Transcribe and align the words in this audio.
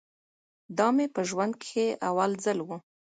دا 0.77 0.87
مې 0.95 1.05
په 1.15 1.21
ژوند 1.29 1.53
کښې 1.61 1.85
اول 2.09 2.31
ځل 2.43 2.59
و. 2.67 2.69